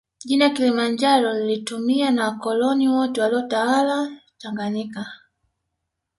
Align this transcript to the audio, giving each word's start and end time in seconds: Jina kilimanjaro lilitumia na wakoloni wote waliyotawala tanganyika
Jina 0.25 0.49
kilimanjaro 0.49 1.33
lilitumia 1.33 2.11
na 2.11 2.25
wakoloni 2.27 2.87
wote 2.89 3.21
waliyotawala 3.21 4.11
tanganyika 4.37 5.05